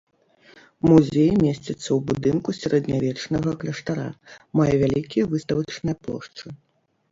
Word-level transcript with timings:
Музей 0.87 1.27
месціцца 1.43 1.75
ў 1.97 1.99
будынку 2.13 2.49
сярэднявечнага 2.61 3.49
кляштара, 3.65 4.09
мае 4.63 4.73
вялікія 4.87 5.29
выставачныя 5.37 5.95
плошчы. 6.05 6.45